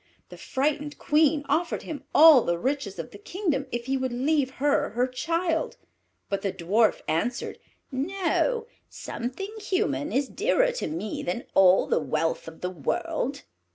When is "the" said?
0.29-0.37, 2.43-2.57, 3.11-3.19, 6.41-6.51, 11.85-11.99, 12.61-12.71